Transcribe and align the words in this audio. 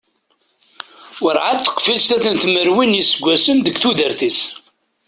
Warɛad 1.21 1.59
teqfil 1.61 1.99
snat 2.01 2.25
n 2.33 2.35
tmerwin 2.43 2.91
n 2.91 2.97
yiseggasen 2.97 3.57
deg 3.61 3.75
tudert-is. 3.81 4.39